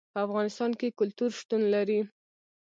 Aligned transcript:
په 0.13 0.19
افغانستان 0.27 0.71
کې 0.79 0.95
کلتور 0.99 1.29
شتون 1.39 1.61
لري. 1.73 1.99